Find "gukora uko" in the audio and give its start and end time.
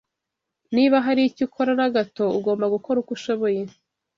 2.75-3.11